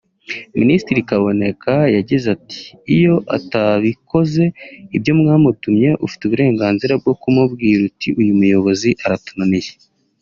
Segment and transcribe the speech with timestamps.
[0.59, 2.61] Minisitiri Kaboneka yagize ati
[2.95, 4.43] “Iyo atabikoze
[4.95, 9.71] [ibyo mwamutumye] ufite uburenganzira bwo kumubwira uti ‘uyu muyobozi aratunaniye